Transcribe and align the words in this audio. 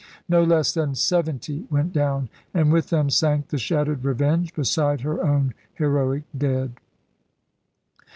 No 0.27 0.43
less 0.43 0.73
than 0.73 0.95
seventy 0.95 1.67
went 1.69 1.93
down. 1.93 2.27
And 2.55 2.73
with 2.73 2.89
them 2.89 3.11
sank 3.11 3.49
the 3.49 3.59
shattered 3.59 4.03
Revenge, 4.03 4.51
beside 4.55 5.01
her 5.01 5.23
own 5.23 5.53
heroic 5.75 6.23
dead. 6.35 6.71